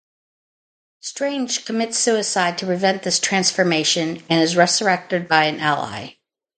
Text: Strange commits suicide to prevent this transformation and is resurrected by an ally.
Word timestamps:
Strange 1.01 1.63
commits 1.63 1.95
suicide 1.95 2.57
to 2.57 2.65
prevent 2.65 3.03
this 3.03 3.19
transformation 3.19 4.23
and 4.31 4.41
is 4.41 4.55
resurrected 4.55 5.27
by 5.27 5.43
an 5.43 5.59
ally. 5.59 6.13